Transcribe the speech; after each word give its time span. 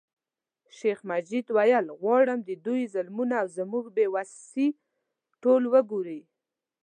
شیخ 0.77 0.99
مجید 1.11 1.45
ویل 1.55 1.85
غواړم 2.01 2.39
د 2.43 2.49
دوی 2.65 2.81
ظلمونه 2.93 3.33
او 3.41 3.47
زموږ 3.57 3.85
بې 3.95 4.05
وسي 4.13 4.67
ټول 5.41 5.63
وګوري. 5.73 6.21